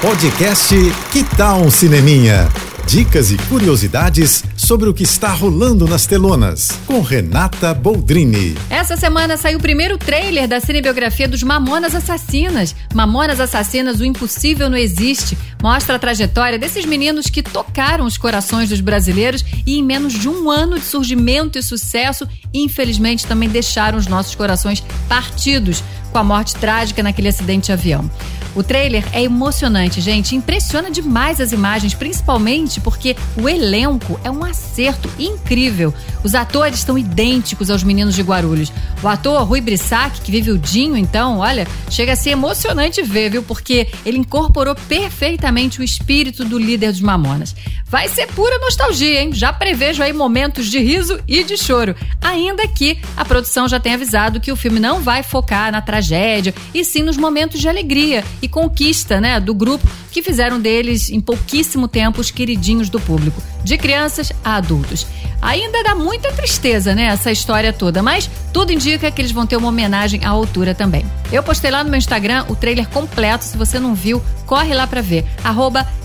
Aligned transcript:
Podcast 0.00 0.76
Que 1.10 1.24
Tal 1.36 1.60
um 1.60 1.72
Cineminha? 1.72 2.48
Dicas 2.86 3.32
e 3.32 3.36
curiosidades 3.36 4.44
sobre 4.56 4.88
o 4.88 4.94
que 4.94 5.02
está 5.02 5.32
rolando 5.32 5.88
nas 5.88 6.06
telonas, 6.06 6.70
com 6.86 7.00
Renata 7.00 7.74
Boldrini. 7.74 8.56
Essa 8.70 8.96
semana 8.96 9.36
saiu 9.36 9.58
o 9.58 9.60
primeiro 9.60 9.98
trailer 9.98 10.46
da 10.46 10.60
cinebiografia 10.60 11.26
dos 11.26 11.42
Mamonas 11.42 11.96
Assassinas. 11.96 12.76
Mamonas 12.94 13.40
Assassinas, 13.40 13.98
o 13.98 14.04
impossível 14.04 14.70
não 14.70 14.78
existe. 14.78 15.36
Mostra 15.60 15.96
a 15.96 15.98
trajetória 15.98 16.60
desses 16.60 16.86
meninos 16.86 17.26
que 17.26 17.42
tocaram 17.42 18.06
os 18.06 18.16
corações 18.16 18.68
dos 18.68 18.80
brasileiros 18.80 19.44
e 19.66 19.80
em 19.80 19.82
menos 19.82 20.12
de 20.12 20.28
um 20.28 20.48
ano 20.48 20.78
de 20.78 20.84
surgimento 20.84 21.58
e 21.58 21.62
sucesso, 21.62 22.26
infelizmente 22.54 23.26
também 23.26 23.48
deixaram 23.48 23.98
os 23.98 24.06
nossos 24.06 24.36
corações 24.36 24.80
partidos 25.08 25.82
com 26.12 26.18
a 26.18 26.24
morte 26.24 26.54
trágica 26.54 27.02
naquele 27.02 27.28
acidente 27.28 27.66
de 27.66 27.72
avião. 27.72 28.08
O 28.54 28.62
trailer 28.62 29.04
é 29.12 29.22
emocionante, 29.22 30.00
gente. 30.00 30.34
Impressiona 30.34 30.90
demais 30.90 31.40
as 31.40 31.52
imagens, 31.52 31.94
principalmente 31.94 32.80
porque 32.80 33.16
o 33.36 33.48
elenco 33.48 34.18
é 34.24 34.30
um 34.30 34.44
acerto 34.44 35.08
incrível. 35.18 35.94
Os 36.24 36.34
atores 36.34 36.78
estão 36.78 36.98
idênticos 36.98 37.70
aos 37.70 37.82
meninos 37.82 38.14
de 38.14 38.22
Guarulhos. 38.22 38.72
O 39.02 39.08
ator 39.08 39.42
Rui 39.44 39.60
Brissac, 39.60 40.20
que 40.20 40.30
vive 40.30 40.50
o 40.50 40.58
Dinho, 40.58 40.96
então, 40.96 41.38
olha, 41.38 41.66
chega 41.90 42.12
a 42.12 42.16
ser 42.16 42.30
emocionante 42.30 43.02
ver, 43.02 43.30
viu? 43.30 43.42
Porque 43.42 43.88
ele 44.04 44.18
incorporou 44.18 44.74
perfeitamente 44.74 45.80
o 45.80 45.84
espírito 45.84 46.44
do 46.44 46.58
líder 46.58 46.90
dos 46.90 47.00
Mamonas. 47.00 47.54
Vai 47.90 48.06
ser 48.06 48.26
pura 48.28 48.58
nostalgia, 48.58 49.22
hein? 49.22 49.32
Já 49.32 49.50
prevejo 49.50 50.02
aí 50.02 50.12
momentos 50.12 50.66
de 50.66 50.78
riso 50.78 51.18
e 51.26 51.42
de 51.42 51.56
choro. 51.56 51.96
Ainda 52.20 52.68
que 52.68 52.98
a 53.16 53.24
produção 53.24 53.66
já 53.66 53.80
tenha 53.80 53.94
avisado 53.94 54.40
que 54.40 54.52
o 54.52 54.56
filme 54.56 54.78
não 54.78 55.00
vai 55.00 55.22
focar 55.22 55.72
na 55.72 55.80
tragédia, 55.80 56.54
e 56.74 56.84
sim 56.84 57.02
nos 57.02 57.16
momentos 57.16 57.58
de 57.58 57.66
alegria 57.66 58.22
e 58.42 58.48
conquista, 58.48 59.22
né, 59.22 59.40
do 59.40 59.54
grupo 59.54 59.88
que 60.12 60.22
fizeram 60.22 60.60
deles 60.60 61.08
em 61.08 61.18
pouquíssimo 61.18 61.88
tempo 61.88 62.20
os 62.20 62.30
queridinhos 62.30 62.90
do 62.90 63.00
público, 63.00 63.42
de 63.64 63.78
crianças 63.78 64.32
a 64.44 64.56
adultos. 64.56 65.06
Ainda 65.40 65.82
dá 65.82 65.94
muita 65.94 66.30
tristeza, 66.32 66.94
né, 66.94 67.04
essa 67.04 67.32
história 67.32 67.72
toda, 67.72 68.02
mas 68.02 68.28
tudo 68.52 68.70
indica 68.70 69.10
que 69.10 69.22
eles 69.22 69.32
vão 69.32 69.46
ter 69.46 69.56
uma 69.56 69.68
homenagem 69.68 70.24
à 70.26 70.28
altura 70.28 70.74
também. 70.74 71.06
Eu 71.32 71.42
postei 71.42 71.70
lá 71.70 71.82
no 71.82 71.88
meu 71.88 71.98
Instagram 71.98 72.44
o 72.48 72.56
trailer 72.56 72.86
completo, 72.88 73.44
se 73.44 73.56
você 73.56 73.78
não 73.78 73.94
viu, 73.94 74.22
corre 74.44 74.74
lá 74.74 74.86
para 74.86 75.00
ver, 75.00 75.24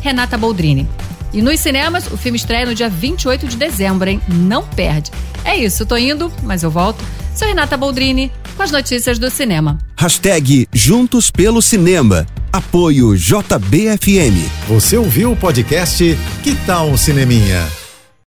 Renata 0.01 0.37
Boldrini. 0.37 0.87
E 1.33 1.41
nos 1.41 1.59
cinemas, 1.59 2.05
o 2.11 2.17
filme 2.17 2.37
estreia 2.37 2.65
no 2.65 2.75
dia 2.75 2.89
28 2.89 3.47
de 3.47 3.57
dezembro, 3.57 4.07
hein? 4.09 4.21
Não 4.27 4.63
perde. 4.63 5.11
É 5.43 5.57
isso, 5.57 5.85
tô 5.85 5.97
indo, 5.97 6.31
mas 6.43 6.61
eu 6.63 6.69
volto. 6.69 7.03
Sou 7.35 7.47
Renata 7.47 7.75
Boldrini 7.75 8.31
com 8.55 8.61
as 8.61 8.71
notícias 8.71 9.17
do 9.17 9.29
cinema. 9.31 9.79
Hashtag 9.97 10.67
Juntos 10.71 11.31
pelo 11.31 11.61
Cinema. 11.61 12.27
Apoio 12.51 13.17
JBFM. 13.17 14.47
Você 14.67 14.95
ouviu 14.95 15.31
o 15.31 15.35
podcast 15.35 16.15
Que 16.43 16.55
Tal 16.67 16.87
um 16.87 16.97
Cineminha? 16.97 17.82